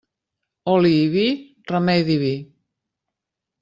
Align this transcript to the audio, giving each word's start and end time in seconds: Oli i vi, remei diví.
Oli 0.73 0.93
i 1.03 1.05
vi, 1.17 1.27
remei 1.75 2.01
diví. 2.11 2.35